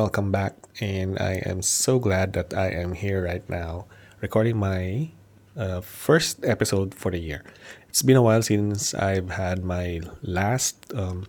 welcome 0.00 0.32
back. 0.32 0.56
And 0.80 1.18
I 1.20 1.44
am 1.44 1.60
so 1.60 1.98
glad 1.98 2.32
that 2.32 2.54
I 2.54 2.72
am 2.72 2.94
here 2.94 3.22
right 3.22 3.44
now 3.50 3.84
recording 4.22 4.56
my 4.56 5.10
uh, 5.54 5.82
first 5.82 6.40
episode 6.42 6.94
for 6.94 7.10
the 7.10 7.18
year. 7.18 7.44
It's 7.90 8.00
been 8.00 8.16
a 8.16 8.22
while 8.22 8.40
since 8.40 8.94
I've 8.94 9.28
had 9.36 9.62
my 9.62 10.00
last 10.22 10.88
um, 10.96 11.28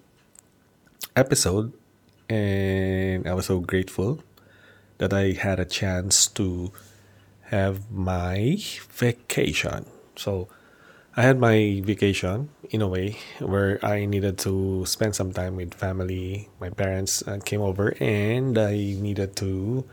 episode, 1.17 1.73
and 2.29 3.27
I 3.27 3.33
was 3.33 3.47
so 3.47 3.59
grateful 3.59 4.23
that 4.99 5.11
I 5.11 5.35
had 5.35 5.59
a 5.59 5.67
chance 5.67 6.31
to 6.39 6.71
have 7.51 7.91
my 7.91 8.55
vacation. 8.87 9.83
So, 10.15 10.47
I 11.13 11.23
had 11.23 11.39
my 11.39 11.81
vacation 11.83 12.47
in 12.69 12.81
a 12.81 12.87
way 12.87 13.17
where 13.39 13.83
I 13.83 14.05
needed 14.05 14.37
to 14.47 14.85
spend 14.85 15.13
some 15.13 15.33
time 15.33 15.57
with 15.57 15.73
family. 15.73 16.47
My 16.61 16.69
parents 16.69 17.21
uh, 17.27 17.39
came 17.43 17.59
over 17.59 17.93
and 17.99 18.57
I 18.57 18.95
needed 18.95 19.35
to 19.43 19.83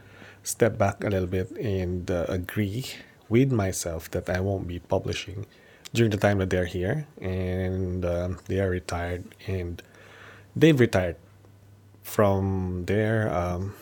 step 0.44 0.78
back 0.78 1.02
a 1.02 1.10
little 1.10 1.26
bit 1.26 1.50
and 1.58 2.08
uh, 2.08 2.26
agree 2.28 2.86
with 3.28 3.50
myself 3.50 4.08
that 4.12 4.30
I 4.30 4.38
won't 4.38 4.68
be 4.68 4.78
publishing 4.78 5.46
during 5.92 6.12
the 6.12 6.18
time 6.18 6.38
that 6.38 6.50
they're 6.50 6.70
here 6.70 7.08
and 7.20 8.04
um, 8.04 8.38
they 8.46 8.60
are 8.60 8.70
retired 8.70 9.24
and 9.48 9.82
they've 10.54 10.78
retired 10.78 11.16
from 12.04 12.84
there. 12.86 13.26
Um, 13.34 13.74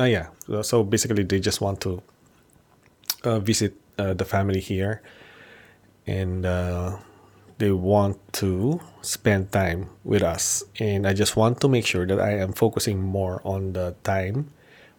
uh, 0.00 0.04
yeah, 0.10 0.30
so 0.62 0.82
basically 0.82 1.22
they 1.22 1.38
just 1.38 1.60
want 1.60 1.80
to 1.82 2.02
uh, 3.22 3.38
visit 3.38 3.76
uh, 3.96 4.12
the 4.12 4.24
family 4.24 4.58
here 4.58 5.02
and 6.06 6.46
uh, 6.46 6.96
they 7.58 7.70
want 7.70 8.18
to 8.34 8.80
spend 9.02 9.52
time 9.52 9.90
with 10.04 10.22
us. 10.22 10.64
And 10.78 11.06
I 11.06 11.12
just 11.12 11.36
want 11.36 11.60
to 11.60 11.68
make 11.68 11.86
sure 11.86 12.06
that 12.06 12.20
I 12.20 12.38
am 12.38 12.52
focusing 12.52 13.00
more 13.00 13.40
on 13.44 13.72
the 13.72 13.94
time 14.04 14.52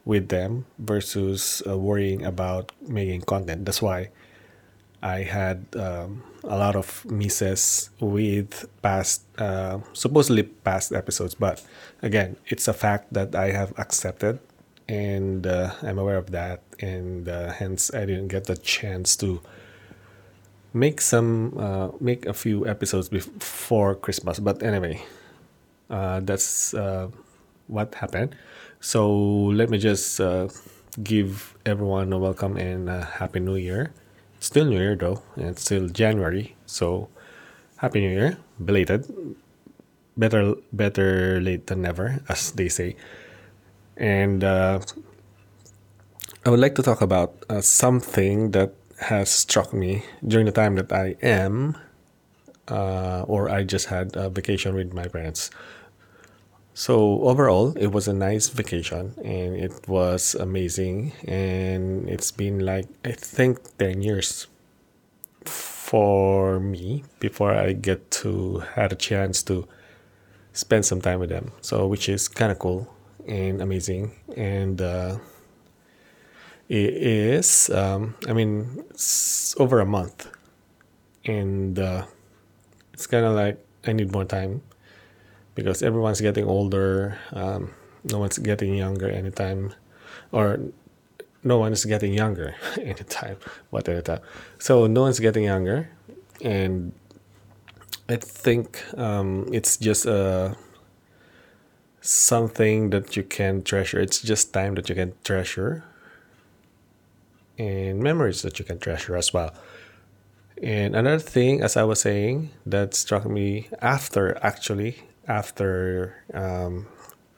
with 0.06 0.30
them 0.30 0.66
versus 0.80 1.62
uh, 1.68 1.78
worrying 1.78 2.24
about 2.24 2.72
making 2.82 3.22
content. 3.22 3.66
That's 3.66 3.82
why 3.82 4.10
I 5.04 5.24
had 5.24 5.66
um, 5.76 6.24
a 6.44 6.58
lot 6.58 6.76
of 6.76 7.06
misses 7.06 7.90
with 8.00 8.68
past, 8.82 9.24
uh, 9.38 9.80
supposedly 9.94 10.44
past 10.44 10.94
episodes. 10.94 11.36
But 11.36 11.64
again, 12.02 12.38
it's 12.48 12.68
a 12.68 12.74
fact 12.74 13.14
that 13.14 13.36
I 13.36 13.52
have 13.52 13.78
accepted 13.78 14.40
and 14.88 15.46
uh, 15.46 15.74
I'm 15.82 16.00
aware 16.00 16.18
of 16.18 16.32
that. 16.32 16.64
And 16.80 17.28
uh, 17.28 17.52
hence, 17.52 17.94
I 17.94 18.06
didn't 18.06 18.30
get 18.30 18.46
the 18.46 18.58
chance 18.58 19.16
to 19.18 19.42
make 20.74 21.02
some 21.02 21.58
uh, 21.58 21.90
make 22.00 22.26
a 22.26 22.34
few 22.34 22.68
episodes 22.68 23.10
before 23.10 23.96
Christmas. 23.96 24.40
But 24.40 24.64
anyway, 24.64 25.02
uh, 25.90 26.20
that's 26.22 26.74
uh, 26.74 27.10
what 27.68 27.96
happened. 27.96 28.36
So 28.80 29.10
let 29.52 29.70
me 29.70 29.78
just 29.78 30.20
uh, 30.20 30.50
give 31.04 31.56
everyone 31.66 32.14
a 32.14 32.18
welcome 32.18 32.58
and 32.58 32.90
a 32.90 33.04
happy 33.04 33.40
New 33.40 33.56
Year. 33.56 33.92
It's 34.38 34.48
still 34.48 34.66
New 34.66 34.80
Year 34.80 34.96
though, 34.96 35.24
and 35.36 35.48
it's 35.48 35.64
still 35.64 35.90
January. 35.90 36.56
So 36.66 37.10
happy 37.78 38.02
New 38.02 38.12
Year, 38.12 38.38
belated. 38.64 39.08
Better 40.18 40.56
better 40.74 41.40
late 41.42 41.68
than 41.68 41.82
never, 41.82 42.22
as 42.30 42.52
they 42.52 42.70
say. 42.70 42.96
And 43.98 44.44
uh, 44.44 44.80
I 46.46 46.50
would 46.50 46.60
like 46.60 46.76
to 46.76 46.84
talk 46.84 47.02
about 47.02 47.36
uh, 47.50 47.62
something 47.62 48.52
that 48.52 48.74
has 48.98 49.30
struck 49.30 49.74
me 49.74 50.04
during 50.26 50.46
the 50.46 50.52
time 50.52 50.76
that 50.76 50.92
I 50.92 51.16
am, 51.22 51.78
uh, 52.68 53.22
or 53.28 53.50
I 53.50 53.64
just 53.64 53.88
had 53.88 54.16
a 54.16 54.30
vacation 54.30 54.76
with 54.76 54.94
my 54.94 55.08
parents. 55.08 55.50
So 56.74 57.22
overall, 57.24 57.76
it 57.78 57.88
was 57.88 58.08
a 58.08 58.14
nice 58.14 58.50
vacation 58.50 59.14
and 59.24 59.56
it 59.56 59.88
was 59.88 60.36
amazing. 60.36 61.14
And 61.28 62.08
it's 62.10 62.32
been 62.32 62.60
like 62.60 62.88
I 63.04 63.12
think 63.14 63.78
ten 63.78 64.02
years 64.02 64.48
for 65.46 66.60
me 66.60 67.04
before 67.20 67.54
I 67.54 67.74
get 67.74 68.12
to 68.22 68.60
had 68.76 68.92
a 68.92 68.96
chance 68.96 69.42
to 69.44 69.68
spend 70.54 70.86
some 70.86 71.02
time 71.02 71.20
with 71.20 71.30
them. 71.30 71.52
So 71.62 71.88
which 71.88 72.10
is 72.10 72.28
kind 72.28 72.52
of 72.52 72.60
cool 72.60 72.94
and 73.28 73.62
amazing 73.62 74.12
and. 74.36 74.82
Uh, 74.82 75.18
is 76.70 77.70
um, 77.70 78.16
i 78.28 78.34
mean 78.34 78.84
it's 78.90 79.56
over 79.60 79.80
a 79.80 79.86
month. 79.86 80.30
And 81.26 81.78
uh, 81.78 82.06
it's 82.94 83.06
kind 83.08 83.26
of 83.26 83.36
like 83.36 83.60
i 83.86 83.92
need 83.92 84.12
more 84.12 84.26
time 84.26 84.62
because 85.56 85.84
everyone's 85.84 86.22
getting 86.22 86.46
older 86.46 87.18
um, 87.34 87.72
no 88.06 88.20
one's 88.20 88.38
getting 88.38 88.76
younger 88.76 89.10
anytime 89.10 89.74
or 90.32 90.60
no 91.44 91.58
one 91.58 91.74
is 91.74 91.84
getting 91.84 92.14
younger 92.14 92.56
anytime 92.82 93.38
what 93.70 93.88
anytime 93.90 94.20
so 94.58 94.88
no 94.88 95.02
one's 95.02 95.20
getting 95.20 95.44
younger 95.44 95.90
and 96.42 96.94
i 98.08 98.16
think 98.16 98.84
um, 98.98 99.48
it's 99.52 99.76
just 99.78 100.08
uh, 100.08 100.54
something 102.08 102.90
that 102.92 103.18
you 103.18 103.24
can 103.24 103.62
treasure. 103.62 104.00
It's 104.00 104.22
just 104.22 104.54
time 104.54 104.76
that 104.76 104.90
you 104.90 104.96
can 104.96 105.14
treasure 105.24 105.84
and 107.58 108.00
memories 108.00 108.42
that 108.42 108.60
you 108.60 108.66
can 108.66 108.80
treasure 108.80 109.16
as 109.16 109.34
well. 109.34 109.54
And 110.62 110.96
another 110.96 111.20
thing, 111.20 111.62
as 111.62 111.78
I 111.78 111.84
was 111.84 112.02
saying, 112.02 112.50
that 112.66 112.94
struck 112.94 113.26
me 113.26 113.70
after 113.82 114.38
actually 114.44 115.04
after 115.28 116.24
um, 116.34 116.88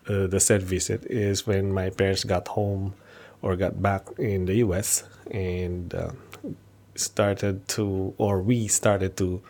uh, 0.08 0.28
the 0.28 0.40
said 0.40 0.64
visit 0.64 1.06
is 1.06 1.46
when 1.46 1.74
my 1.74 1.90
parents 1.90 2.24
got 2.24 2.48
home 2.50 2.94
or 3.42 3.56
got 3.56 3.82
back 3.82 4.08
in 4.18 4.46
the 4.46 4.56
U.S. 4.56 5.04
and 5.32 5.94
uh, 5.94 6.12
started 6.96 7.68
to, 7.70 8.14
or 8.18 8.42
we 8.42 8.68
started 8.68 9.18
to 9.18 9.42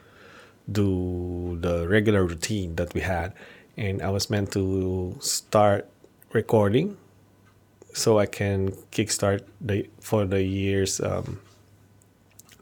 do 0.72 1.58
the 1.62 1.88
regular 1.88 2.24
routine 2.24 2.76
that 2.76 2.94
we 2.94 3.02
had, 3.02 3.34
and 3.78 4.02
I 4.02 4.10
was 4.10 4.30
meant 4.30 4.52
to 4.54 5.16
start 5.20 5.88
recording 6.32 6.98
so 8.00 8.18
I 8.20 8.26
can 8.26 8.72
kickstart 8.92 9.44
the 9.60 9.90
for 10.00 10.26
the 10.26 10.42
year's 10.42 11.00
um, 11.02 11.40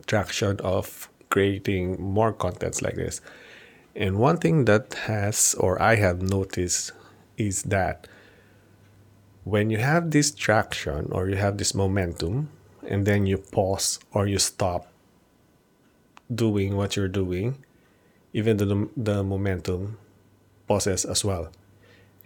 traction 0.08 0.60
of 0.62 1.10
creating 1.30 2.02
more 2.02 2.34
contents 2.34 2.82
like 2.82 2.96
this. 2.96 3.22
And 3.96 4.18
one 4.18 4.38
thing 4.38 4.66
that 4.66 4.94
has 5.06 5.56
or 5.60 5.82
I 5.82 5.96
have 5.96 6.22
noticed 6.22 6.92
is 7.38 7.64
that 7.64 8.08
when 9.44 9.70
you 9.70 9.78
have 9.78 10.12
this 10.12 10.32
traction 10.32 11.10
or 11.12 11.30
you 11.30 11.36
have 11.36 11.58
this 11.58 11.74
momentum 11.74 12.50
and 12.88 13.06
then 13.06 13.26
you 13.26 13.38
pause 13.38 14.00
or 14.14 14.28
you 14.28 14.40
stop 14.40 14.88
doing 16.34 16.76
what 16.76 16.96
you're 16.96 17.08
doing, 17.08 17.64
even 18.34 18.58
the, 18.58 18.90
the 18.96 19.24
momentum 19.24 19.98
pauses 20.68 21.06
as 21.06 21.24
well. 21.24 21.50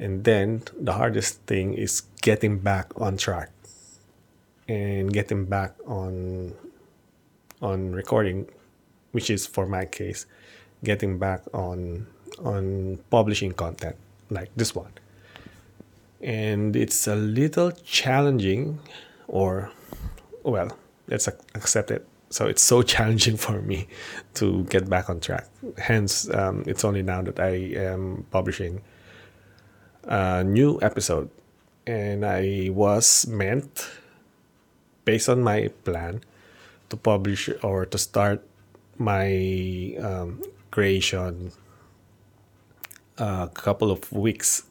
And 0.01 0.23
then 0.23 0.63
the 0.75 0.93
hardest 0.93 1.45
thing 1.45 1.75
is 1.75 2.01
getting 2.23 2.57
back 2.57 2.89
on 2.99 3.17
track 3.17 3.51
and 4.67 5.13
getting 5.13 5.45
back 5.45 5.75
on 5.85 6.55
on 7.61 7.91
recording, 7.91 8.47
which 9.11 9.29
is 9.29 9.45
for 9.45 9.67
my 9.67 9.85
case, 9.85 10.25
getting 10.83 11.19
back 11.19 11.43
on 11.53 12.07
on 12.43 12.97
publishing 13.11 13.51
content 13.51 13.95
like 14.31 14.49
this 14.55 14.73
one. 14.73 14.91
And 16.19 16.75
it's 16.75 17.05
a 17.05 17.15
little 17.15 17.69
challenging 17.69 18.79
or 19.27 19.71
well, 20.43 20.75
let's 21.09 21.27
accept 21.53 21.91
it. 21.91 22.07
So 22.31 22.47
it's 22.47 22.63
so 22.63 22.81
challenging 22.95 23.37
for 23.37 23.61
me 23.61 23.87
to 24.33 24.63
get 24.63 24.89
back 24.89 25.11
on 25.11 25.19
track. 25.19 25.47
Hence, 25.77 26.27
um, 26.33 26.63
it's 26.65 26.83
only 26.83 27.03
now 27.03 27.21
that 27.21 27.39
I 27.39 27.53
am 27.77 28.25
publishing 28.31 28.81
a 30.03 30.43
new 30.43 30.79
episode, 30.81 31.29
and 31.85 32.25
I 32.25 32.69
was 32.71 33.27
meant, 33.27 33.89
based 35.05 35.29
on 35.29 35.43
my 35.43 35.69
plan, 35.83 36.21
to 36.89 36.97
publish 36.97 37.49
or 37.63 37.85
to 37.85 37.97
start 37.97 38.43
my 38.97 39.95
um, 39.99 40.41
creation 40.69 41.51
a 43.17 43.49
couple 43.53 43.91
of 43.91 44.11
weeks 44.11 44.63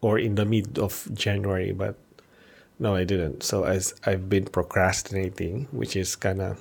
or 0.00 0.18
in 0.18 0.34
the 0.34 0.44
mid 0.44 0.78
of 0.78 1.08
January, 1.14 1.72
but 1.72 1.96
no, 2.78 2.94
I 2.94 3.04
didn't. 3.04 3.42
So 3.42 3.64
as 3.64 3.94
I've 4.04 4.28
been 4.28 4.44
procrastinating, 4.44 5.68
which 5.70 5.96
is 5.96 6.16
kind 6.16 6.42
of, 6.42 6.60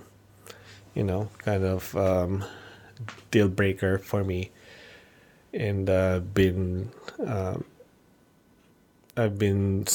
you 0.94 1.04
know, 1.04 1.30
kind 1.40 1.64
of 1.66 1.96
um, 1.98 2.46
deal 3.32 3.50
breaker 3.50 3.98
for 3.98 4.24
me, 4.24 4.52
and 5.54 5.90
uh, 5.90 6.20
been 6.20 6.92
um, 7.26 7.66
I've 9.16 9.38
been 9.38 9.86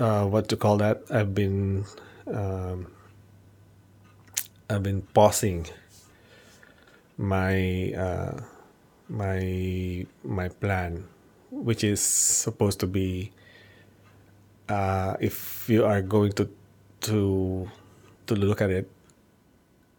uh, 0.00 0.26
what 0.26 0.48
to 0.48 0.56
call 0.56 0.78
that? 0.78 1.02
I've 1.10 1.34
been 1.34 1.84
um, 2.26 2.90
I've 4.68 4.82
been 4.82 5.02
pausing 5.14 5.66
my 7.16 7.92
uh, 7.94 8.40
my 9.08 10.06
my 10.24 10.48
plan, 10.48 11.06
which 11.50 11.84
is 11.84 12.00
supposed 12.00 12.80
to 12.80 12.86
be 12.86 13.30
uh, 14.68 15.14
if 15.20 15.68
you 15.70 15.84
are 15.84 16.02
going 16.02 16.32
to 16.42 16.50
to 17.06 17.70
to 18.26 18.34
look 18.34 18.60
at 18.60 18.70
it, 18.70 18.90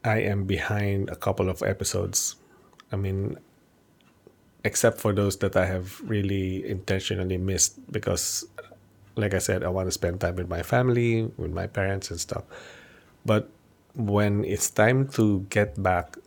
I 0.04 0.20
am 0.28 0.44
behind 0.44 1.10
a 1.10 1.16
couple 1.16 1.50
of 1.50 1.64
episodes. 1.64 2.36
I 2.92 2.98
mean, 2.98 3.38
except 4.64 5.00
for 5.00 5.14
those 5.14 5.38
that 5.38 5.56
I 5.56 5.66
have 5.66 6.02
really 6.02 6.68
intentionally 6.68 7.38
missed 7.38 7.80
because, 7.92 8.46
like 9.16 9.34
I 9.34 9.40
said, 9.40 9.64
I 9.64 9.70
want 9.70 9.88
to 9.88 9.92
spend 9.92 10.22
time 10.22 10.36
with 10.36 10.50
my 10.50 10.64
family, 10.64 11.32
with 11.38 11.52
my 11.52 11.68
parents 11.68 12.12
and 12.12 12.20
stuff. 12.20 12.44
But 13.26 13.50
when 13.96 14.44
it's 14.46 14.70
time 14.70 15.08
to 15.10 15.42
get 15.50 15.82
back 15.82 16.18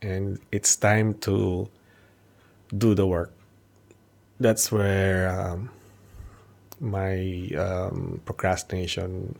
and 0.00 0.38
it's 0.50 0.76
time 0.76 1.14
to 1.26 1.68
do 2.76 2.94
the 2.94 3.06
work, 3.06 3.32
that's 4.40 4.72
where 4.72 5.28
um, 5.28 5.70
my 6.80 7.50
um, 7.56 8.20
procrastination 8.24 9.36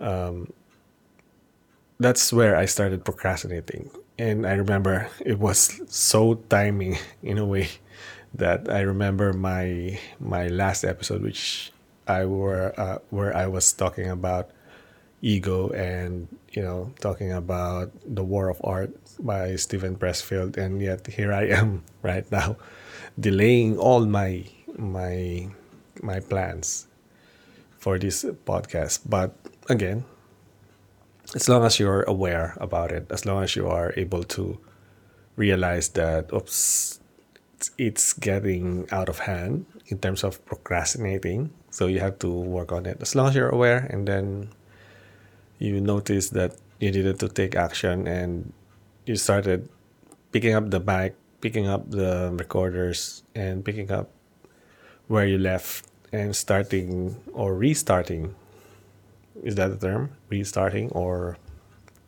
um, 0.00 0.52
that's 1.98 2.32
where 2.32 2.56
I 2.56 2.66
started 2.66 3.04
procrastinating. 3.04 3.90
And 4.18 4.46
I 4.46 4.54
remember 4.54 5.10
it 5.20 5.38
was 5.38 5.80
so 5.88 6.34
timing 6.48 6.98
in 7.22 7.38
a 7.38 7.44
way 7.44 7.68
that 8.34 8.70
I 8.70 8.80
remember 8.80 9.32
my 9.32 9.98
my 10.20 10.48
last 10.48 10.84
episode, 10.84 11.22
which 11.22 11.72
I 12.06 12.24
were 12.26 12.74
uh, 12.78 12.98
where 13.10 13.34
I 13.36 13.46
was 13.46 13.72
talking 13.72 14.10
about 14.10 14.50
ego 15.22 15.70
and 15.70 16.28
you 16.52 16.62
know 16.62 16.92
talking 17.00 17.32
about 17.32 17.90
the 18.04 18.22
War 18.22 18.50
of 18.50 18.60
Art 18.62 18.94
by 19.18 19.56
Steven 19.56 19.96
Pressfield, 19.96 20.56
and 20.56 20.82
yet 20.82 21.06
here 21.06 21.32
I 21.32 21.46
am 21.50 21.82
right 22.02 22.26
now, 22.30 22.56
delaying 23.18 23.78
all 23.78 24.06
my 24.06 24.44
my 24.78 25.48
my 26.02 26.20
plans 26.20 26.86
for 27.78 27.98
this 27.98 28.24
podcast. 28.46 29.06
But 29.06 29.34
again, 29.68 30.04
as 31.34 31.48
long 31.48 31.64
as 31.64 31.78
you're 31.78 32.02
aware 32.02 32.56
about 32.60 32.92
it, 32.92 33.06
as 33.10 33.24
long 33.24 33.42
as 33.42 33.56
you 33.56 33.68
are 33.68 33.94
able 33.96 34.22
to 34.24 34.58
realize 35.36 35.88
that, 35.90 36.32
oops, 36.32 37.00
it's 37.78 38.12
getting 38.12 38.86
out 38.92 39.08
of 39.08 39.20
hand 39.20 39.66
in 39.86 39.98
terms 39.98 40.22
of 40.22 40.44
procrastinating. 40.44 41.50
So 41.70 41.86
you 41.86 42.00
have 42.00 42.18
to 42.20 42.30
work 42.30 42.72
on 42.72 42.86
it. 42.86 42.98
As 43.00 43.14
long 43.14 43.28
as 43.28 43.34
you're 43.34 43.48
aware 43.48 43.86
and 43.90 44.06
then 44.06 44.50
you 45.58 45.80
notice 45.80 46.30
that 46.30 46.56
you 46.78 46.90
needed 46.90 47.18
to 47.20 47.28
take 47.28 47.56
action 47.56 48.06
and 48.06 48.52
you 49.06 49.16
started 49.16 49.68
picking 50.32 50.54
up 50.54 50.70
the 50.70 50.80
mic, 50.80 51.16
picking 51.40 51.66
up 51.66 51.90
the 51.90 52.30
recorders, 52.34 53.22
and 53.34 53.64
picking 53.64 53.90
up 53.90 54.10
where 55.08 55.26
you 55.26 55.38
left 55.38 55.86
and 56.12 56.34
starting 56.34 57.16
or 57.32 57.54
restarting 57.54 58.34
is 59.42 59.54
that 59.56 59.68
the 59.68 59.86
term? 59.86 60.10
Restarting 60.30 60.90
or 60.90 61.36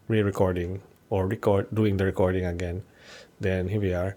re-recording 0.08 0.82
or 1.11 1.26
record 1.26 1.67
doing 1.75 1.96
the 1.96 2.05
recording 2.05 2.44
again. 2.44 2.82
Then 3.40 3.69
here 3.69 3.81
we 3.81 3.94
are. 3.94 4.17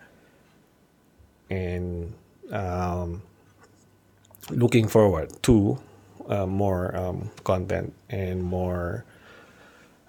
And 1.49 2.13
um, 2.51 3.21
looking 4.49 4.87
forward 4.87 5.31
to 5.43 5.79
uh, 6.27 6.45
more 6.45 6.95
um, 6.95 7.31
content 7.43 7.93
and 8.09 8.43
more 8.43 9.05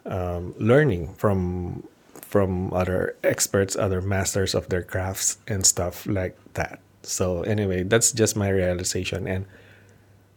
um, 0.07 0.55
learning 0.59 1.15
from 1.15 1.85
from 2.15 2.73
other 2.73 3.17
experts 3.25 3.75
other 3.75 4.01
masters 4.01 4.55
of 4.55 4.69
their 4.69 4.83
crafts 4.83 5.39
and 5.49 5.67
stuff 5.67 6.07
like 6.07 6.39
that. 6.55 6.81
So 7.03 7.43
anyway 7.43 7.83
that's 7.83 8.13
just 8.13 8.37
my 8.37 8.49
realization 8.49 9.27
and 9.27 9.47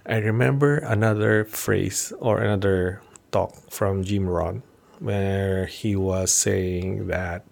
I 0.06 0.18
remember 0.18 0.78
another 0.80 1.46
phrase 1.46 2.12
or 2.20 2.40
another 2.40 3.02
talk 3.32 3.56
from 3.72 4.04
Jim 4.04 4.28
Rohn 4.28 4.62
where 5.00 5.66
he 5.66 5.96
was 5.96 6.32
saying 6.32 7.08
that 7.08 7.46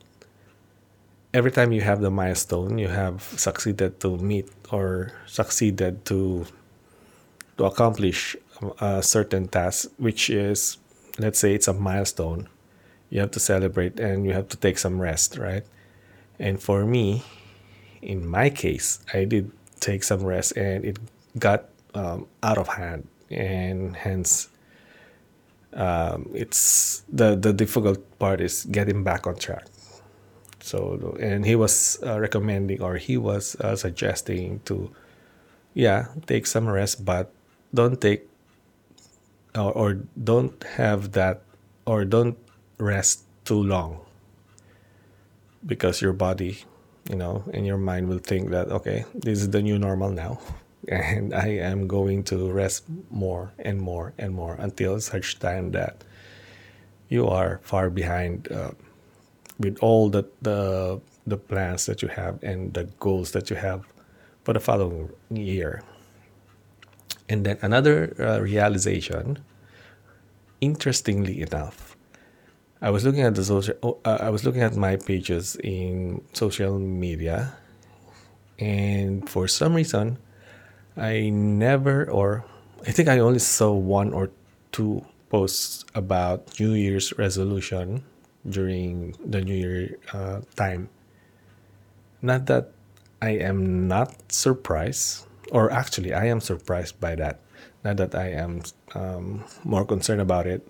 every 1.33 1.51
time 1.51 1.71
you 1.71 1.81
have 1.81 2.01
the 2.01 2.12
milestone 2.12 2.77
you 2.77 2.89
have 2.89 3.24
succeeded 3.39 4.00
to 4.01 4.18
meet 4.18 4.50
or 4.69 5.13
succeeded 5.25 6.03
to 6.06 6.45
to 7.57 7.63
accomplish 7.63 8.36
uh, 8.62 9.00
a 9.00 9.04
certain 9.04 9.47
task 9.47 9.89
which 9.97 10.30
is 10.30 10.77
let's 11.19 11.39
say 11.39 11.56
it's 11.56 11.68
a 11.68 11.74
milestone 11.74 12.47
you 13.09 13.19
have 13.19 13.31
to 13.31 13.39
celebrate 13.39 14.00
and 14.00 14.25
you 14.25 14.33
have 14.33 14.47
to 14.50 14.57
take 14.57 14.77
some 14.77 15.00
rest 15.00 15.38
right? 15.38 15.63
And 16.38 16.62
for 16.62 16.86
me 16.86 17.24
in 18.01 18.27
my 18.27 18.50
case 18.50 19.00
i 19.13 19.24
did 19.24 19.51
take 19.80 20.04
some 20.04 20.24
rest 20.24 20.56
and 20.57 20.83
it 20.83 21.00
got 21.39 21.70
um, 21.94 22.28
out 22.44 22.58
of 22.58 22.68
hand, 22.68 23.08
and 23.30 23.96
hence 23.96 24.50
um, 25.74 26.30
it's 26.34 27.04
the 27.12 27.36
the 27.36 27.54
difficult 27.54 28.00
part 28.20 28.42
is 28.42 28.66
getting 28.66 29.04
back 29.04 29.28
on 29.28 29.36
track. 29.36 29.66
So 30.60 31.18
and 31.20 31.46
he 31.46 31.56
was 31.56 31.98
uh, 32.06 32.20
recommending 32.20 32.82
or 32.82 32.98
he 32.98 33.18
was 33.18 33.56
uh, 33.62 33.76
suggesting 33.76 34.62
to, 34.66 34.92
yeah, 35.74 36.08
take 36.28 36.46
some 36.46 36.70
rest, 36.70 37.04
but 37.04 37.32
don't 37.74 38.00
take 38.00 38.30
or, 39.56 39.72
or 39.72 39.94
don't 40.24 40.64
have 40.78 41.14
that 41.14 41.42
or 41.86 42.06
don't 42.06 42.38
rest 42.78 43.24
too 43.46 43.62
long. 43.62 44.06
Because 45.66 46.02
your 46.02 46.14
body 46.14 46.66
you 47.10 47.16
know 47.16 47.44
and 47.54 47.66
your 47.66 47.78
mind 47.78 48.08
will 48.08 48.20
think 48.20 48.50
that 48.52 48.68
okay 48.70 49.06
this 49.14 49.40
is 49.40 49.50
the 49.50 49.62
new 49.62 49.80
normal 49.80 50.12
now 50.12 50.40
and 50.88 51.33
I 51.33 51.48
am 51.48 51.88
going 51.88 52.24
to 52.25 52.51
rest 52.51 52.86
more 53.10 53.51
and 53.60 53.80
more 53.80 54.13
and 54.18 54.33
more 54.33 54.56
until 54.60 55.00
such 55.00 55.39
time 55.39 55.72
that 55.72 56.04
you 57.10 57.28
are 57.28 57.60
far 57.63 57.89
behind 57.89 58.51
uh, 58.51 58.72
with 59.60 59.78
all 59.81 60.10
the, 60.10 60.24
the 60.42 61.01
the 61.28 61.38
plans 61.38 61.86
that 61.86 62.01
you 62.01 62.07
have 62.07 62.42
and 62.44 62.74
the 62.74 62.86
goals 63.00 63.31
that 63.31 63.50
you 63.50 63.56
have 63.56 63.86
for 64.44 64.54
the 64.54 64.60
following 64.60 65.10
year. 65.30 65.83
And 67.30 67.45
then 67.45 67.57
another 67.62 68.16
uh, 68.19 68.42
realization, 68.42 69.40
interestingly 70.59 71.42
enough, 71.42 71.95
I 72.81 72.90
was 72.90 73.06
looking 73.06 73.21
at 73.21 73.35
the 73.35 73.44
social. 73.44 73.76
Oh, 73.83 74.00
uh, 74.04 74.18
I 74.19 74.30
was 74.30 74.44
looking 74.44 74.64
at 74.64 74.76
my 74.76 74.95
pages 74.95 75.56
in 75.64 76.21
social 76.33 76.80
media, 76.80 77.54
and 78.57 79.30
for 79.30 79.47
some 79.47 79.76
reason, 79.76 80.18
I 80.98 81.30
never, 81.30 82.10
or 82.10 82.45
I 82.86 82.92
think 82.92 83.07
I 83.10 83.19
only 83.19 83.40
saw 83.40 83.71
one 83.74 84.14
or 84.14 84.30
two 84.71 85.06
posts 85.30 85.86
about 85.95 86.60
New 86.60 86.74
Year's 86.74 87.18
resolution 87.18 88.04
during 88.48 89.16
the 89.24 89.42
New 89.42 89.56
Year 89.56 89.98
uh, 90.14 90.42
time. 90.56 90.90
Not 92.21 92.45
that 92.48 92.71
I 93.21 93.31
am 93.31 93.88
not 93.88 94.31
surprised, 94.31 95.26
or 95.52 95.71
actually, 95.71 96.14
I 96.14 96.26
am 96.26 96.42
surprised 96.42 97.00
by 97.00 97.16
that. 97.16 97.40
Not 97.83 97.98
that 97.98 98.14
I 98.16 98.30
am 98.30 98.62
um, 98.94 99.44
more 99.64 99.86
concerned 99.86 100.21
about 100.21 100.45
it. 100.45 100.68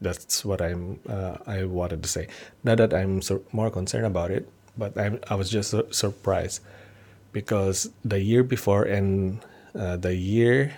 That's 0.00 0.44
what 0.44 0.62
I'm. 0.62 1.00
Uh, 1.08 1.38
I 1.46 1.64
wanted 1.64 2.02
to 2.04 2.08
say. 2.08 2.28
Not 2.62 2.78
that 2.78 2.94
I'm 2.94 3.20
sur- 3.22 3.42
more 3.50 3.70
concerned 3.70 4.06
about 4.06 4.30
it, 4.30 4.48
but 4.76 4.96
I'm. 4.96 5.18
I 5.28 5.34
was 5.34 5.50
just 5.50 5.70
su- 5.70 5.88
surprised 5.90 6.62
because 7.38 7.94
the 8.02 8.18
year 8.18 8.42
before 8.42 8.82
and 8.82 9.38
uh, 9.78 9.94
the 9.94 10.10
year 10.10 10.74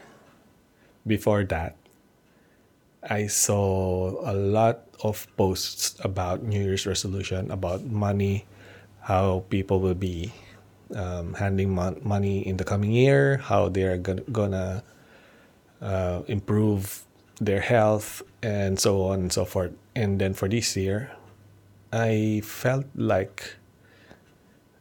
before 1.09 1.41
that, 1.49 1.73
I 3.01 3.33
saw 3.33 4.13
a 4.21 4.37
lot 4.37 4.85
of 5.01 5.25
posts 5.41 5.97
about 6.05 6.45
New 6.45 6.61
Year's 6.61 6.85
resolution, 6.85 7.49
about 7.49 7.89
money, 7.89 8.45
how 9.01 9.49
people 9.49 9.81
will 9.81 9.97
be 9.97 10.37
um, 10.93 11.33
handling 11.33 11.73
mon- 11.73 11.97
money 12.05 12.45
in 12.45 12.61
the 12.61 12.65
coming 12.69 12.93
year, 12.93 13.39
how 13.41 13.73
they're 13.73 13.97
gonna, 13.97 14.29
gonna 14.29 14.85
uh, 15.81 16.21
improve 16.29 17.09
their 17.41 17.65
health, 17.65 18.21
and 18.45 18.77
so 18.77 19.09
on 19.09 19.21
and 19.21 19.33
so 19.33 19.49
forth. 19.49 19.73
And 19.97 20.21
then 20.21 20.37
for 20.37 20.45
this 20.45 20.77
year, 20.77 21.09
I 21.89 22.43
felt 22.45 22.85
like 22.93 23.57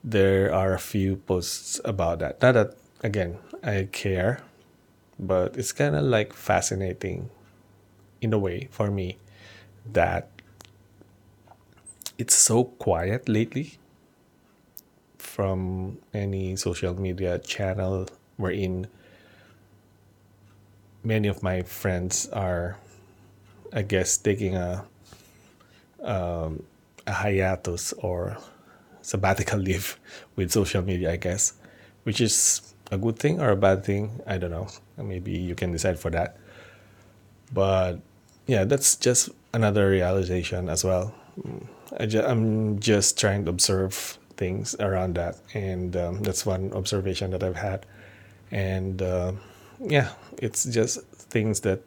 there 0.04 0.54
are 0.54 0.74
a 0.74 0.80
few 0.80 1.18
posts 1.18 1.80
about 1.84 2.20
that. 2.20 2.42
Not 2.42 2.54
that 2.54 2.78
again, 3.04 3.38
I 3.64 3.88
care, 3.92 4.42
but 5.20 5.58
it's 5.58 5.72
kind 5.72 5.96
of 5.96 6.04
like 6.04 6.34
fascinating 6.34 7.30
in 8.22 8.34
a 8.34 8.40
way 8.40 8.68
for 8.72 8.92
me 8.92 9.18
that 9.92 10.30
it's 12.18 12.36
so 12.36 12.66
quiet 12.66 13.30
lately 13.30 13.80
from 15.18 15.98
any 16.14 16.56
social 16.56 16.94
media 17.00 17.40
channel 17.40 18.08
wherein 18.38 18.88
many 21.04 21.28
of 21.28 21.42
my 21.42 21.62
friends 21.62 22.28
are 22.30 22.76
i 23.72 23.82
guess 23.82 24.18
taking 24.18 24.56
a 24.56 24.84
um, 26.04 26.64
a 27.08 27.12
hiatus 27.12 27.94
or 27.94 28.38
sabbatical 29.10 29.60
leave 29.60 30.00
with 30.36 30.52
social 30.52 30.82
media 30.82 31.12
i 31.12 31.18
guess 31.18 31.54
which 32.04 32.22
is 32.22 32.70
a 32.92 32.98
good 32.98 33.20
thing 33.20 33.40
or 33.40 33.50
a 33.52 33.56
bad 33.56 33.84
thing. 33.84 34.22
I 34.26 34.38
don't 34.38 34.52
know. 34.52 34.68
Maybe 34.98 35.32
you 35.32 35.56
can 35.56 35.72
decide 35.72 36.00
for 36.00 36.10
that. 36.12 36.38
But 37.54 38.00
yeah, 38.48 38.64
that's 38.66 38.96
just 38.96 39.30
another 39.54 39.90
realization 39.90 40.70
as 40.70 40.84
well. 40.84 41.14
I 42.00 42.06
I'm 42.26 42.80
just 42.80 43.20
trying 43.20 43.46
to 43.46 43.50
observe 43.50 44.18
things 44.38 44.76
around 44.80 45.16
that, 45.16 45.38
and 45.54 45.96
um, 45.96 46.22
that's 46.22 46.46
one 46.46 46.72
observation 46.74 47.32
that 47.32 47.44
I've 47.44 47.56
had. 47.56 47.86
And 48.52 49.02
uh, 49.02 49.34
yeah, 49.80 50.10
it's 50.38 50.66
just 50.66 51.02
things 51.34 51.62
that 51.62 51.82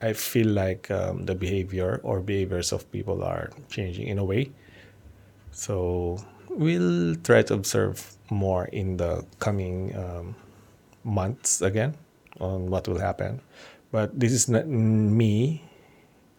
I 0.00 0.14
feel 0.14 0.48
like 0.48 0.90
um, 0.90 1.26
the 1.26 1.34
behavior 1.34 2.00
or 2.02 2.20
behaviors 2.20 2.72
of 2.72 2.90
people 2.90 3.22
are 3.22 3.50
changing 3.70 4.08
in 4.08 4.18
a 4.18 4.24
way. 4.24 4.50
So 5.52 6.18
we'll 6.48 7.16
try 7.16 7.42
to 7.42 7.54
observe 7.54 8.16
more 8.30 8.64
in 8.66 8.96
the 8.96 9.24
coming 9.38 9.94
um, 9.96 10.34
months 11.04 11.60
again 11.60 11.94
on 12.40 12.68
what 12.68 12.88
will 12.88 12.98
happen. 12.98 13.40
But 13.92 14.18
this 14.18 14.32
is 14.32 14.48
not 14.48 14.66
me 14.66 15.62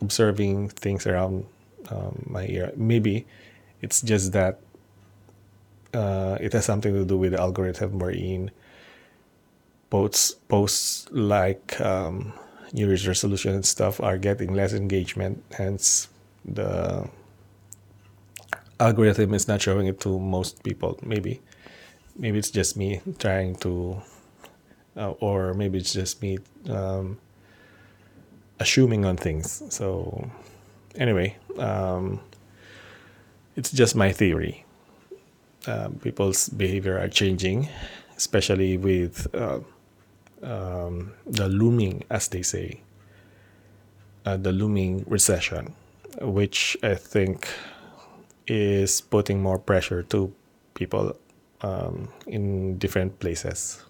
observing 0.01 0.69
things 0.69 1.05
around 1.05 1.45
um, 1.89 2.25
my 2.27 2.47
ear. 2.47 2.73
Maybe 2.75 3.25
it's 3.81 4.01
just 4.01 4.33
that 4.33 4.59
uh, 5.93 6.37
it 6.41 6.53
has 6.53 6.65
something 6.65 6.93
to 6.93 7.05
do 7.05 7.17
with 7.17 7.31
the 7.33 7.39
algorithm 7.39 8.01
in. 8.01 8.51
Posts, 9.89 10.31
posts 10.49 11.07
like 11.11 11.79
um, 11.79 12.33
New 12.73 12.87
Year's 12.87 13.07
resolution 13.07 13.53
and 13.53 13.63
stuff 13.63 14.01
are 14.01 14.17
getting 14.17 14.55
less 14.55 14.73
engagement, 14.73 15.43
hence 15.55 16.07
the 16.43 17.07
algorithm 18.79 19.33
is 19.33 19.47
not 19.47 19.61
showing 19.61 19.87
it 19.87 19.99
to 20.01 20.19
most 20.19 20.63
people. 20.63 20.99
Maybe, 21.03 21.41
maybe 22.17 22.39
it's 22.39 22.51
just 22.51 22.77
me 22.77 23.01
trying 23.19 23.55
to, 23.57 24.01
uh, 24.97 25.11
or 25.11 25.53
maybe 25.53 25.77
it's 25.77 25.93
just 25.93 26.21
me 26.21 26.39
um, 26.69 27.17
assuming 28.59 29.05
on 29.05 29.17
things. 29.17 29.63
So, 29.69 30.29
anyway, 30.95 31.37
um, 31.57 32.19
it's 33.55 33.71
just 33.71 33.95
my 33.95 34.11
theory. 34.11 34.65
Um, 35.65 35.95
people's 35.95 36.49
behavior 36.49 36.99
are 36.99 37.07
changing, 37.07 37.69
especially 38.17 38.77
with 38.77 39.27
uh, 39.33 39.59
um, 40.41 41.13
the 41.25 41.47
looming, 41.47 42.03
as 42.09 42.27
they 42.27 42.41
say, 42.41 42.81
uh, 44.25 44.37
the 44.37 44.51
looming 44.51 45.05
recession, 45.07 45.73
which 46.21 46.75
I 46.83 46.95
think 46.95 47.47
is 48.47 49.01
putting 49.01 49.41
more 49.41 49.59
pressure 49.59 50.03
to 50.03 50.33
people 50.73 51.15
um, 51.61 52.09
in 52.27 52.77
different 52.77 53.19
places. 53.19 53.83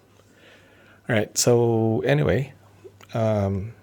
All 1.09 1.15
right. 1.15 1.35
So 1.37 2.01
anyway, 2.05 2.53
um, 3.13 3.73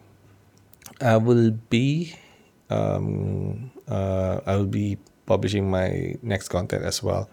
I 1.00 1.16
will 1.16 1.50
be 1.50 2.14
um, 2.70 3.70
uh, 3.88 4.40
I 4.46 4.56
will 4.56 4.70
be 4.70 4.98
publishing 5.26 5.70
my 5.70 6.14
next 6.22 6.48
content 6.48 6.84
as 6.84 7.02
well 7.02 7.28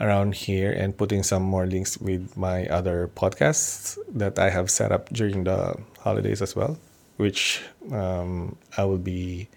around 0.00 0.34
here 0.34 0.72
and 0.72 0.96
putting 0.96 1.22
some 1.22 1.42
more 1.42 1.66
links 1.66 1.98
with 1.98 2.36
my 2.36 2.66
other 2.66 3.08
podcasts 3.14 3.96
that 4.12 4.38
I 4.38 4.50
have 4.50 4.70
set 4.70 4.90
up 4.90 5.08
during 5.10 5.44
the 5.44 5.76
holidays 6.00 6.42
as 6.42 6.56
well, 6.56 6.78
which 7.16 7.62
um, 7.92 8.56
I 8.76 8.84
will 8.84 8.98
be 8.98 9.48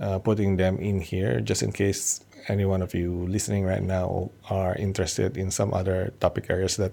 uh, 0.00 0.18
putting 0.18 0.56
them 0.56 0.78
in 0.78 1.00
here 1.00 1.40
just 1.40 1.62
in 1.62 1.72
case 1.72 2.24
any 2.48 2.64
one 2.64 2.82
of 2.82 2.94
you 2.94 3.26
listening 3.28 3.64
right 3.64 3.82
now 3.82 4.30
are 4.50 4.74
interested 4.76 5.36
in 5.36 5.50
some 5.50 5.72
other 5.72 6.12
topic 6.20 6.50
areas 6.50 6.76
that 6.76 6.92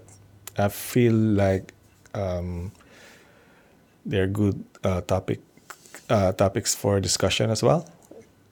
I 0.57 0.69
feel 0.69 1.13
like 1.13 1.73
um, 2.13 2.71
they're 4.05 4.27
good 4.27 4.63
uh, 4.83 5.01
topic 5.01 5.39
uh, 6.09 6.33
topics 6.33 6.75
for 6.75 6.99
discussion 6.99 7.49
as 7.49 7.63
well. 7.63 7.87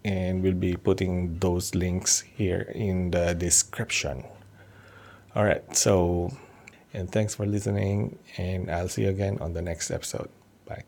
And 0.05 0.41
we'll 0.41 0.53
be 0.53 0.75
putting 0.75 1.37
those 1.39 1.75
links 1.75 2.21
here 2.21 2.71
in 2.73 3.11
the 3.11 3.33
description. 3.35 4.23
All 5.35 5.43
right. 5.43 5.63
So, 5.75 6.31
and 6.93 7.11
thanks 7.11 7.35
for 7.35 7.45
listening. 7.45 8.17
And 8.37 8.71
I'll 8.71 8.87
see 8.87 9.03
you 9.03 9.09
again 9.09 9.37
on 9.41 9.53
the 9.53 9.61
next 9.61 9.91
episode. 9.91 10.29
Bye. 10.65 10.83